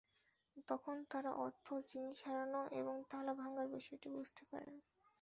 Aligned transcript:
তখন 0.67 0.95
তারা 1.11 1.31
অর্থ, 1.45 1.67
জিনিস 1.89 2.17
হারানো 2.25 2.61
এবং 2.79 2.95
তালা 3.09 3.33
ভাঙার 3.33 3.67
বিষয়টি 3.69 4.07
বুঝতে 4.15 4.43
পারেন। 4.51 4.75